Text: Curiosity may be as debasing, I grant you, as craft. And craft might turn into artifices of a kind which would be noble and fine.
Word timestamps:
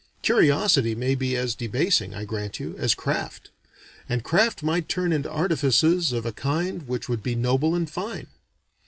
Curiosity 0.23 0.95
may 0.95 1.13
be 1.13 1.35
as 1.35 1.53
debasing, 1.53 2.15
I 2.15 2.25
grant 2.25 2.59
you, 2.59 2.75
as 2.75 2.95
craft. 2.95 3.51
And 4.09 4.23
craft 4.23 4.63
might 4.63 4.89
turn 4.89 5.13
into 5.13 5.29
artifices 5.29 6.11
of 6.11 6.25
a 6.25 6.31
kind 6.33 6.87
which 6.87 7.07
would 7.07 7.21
be 7.21 7.35
noble 7.35 7.75
and 7.75 7.87
fine. 7.87 8.25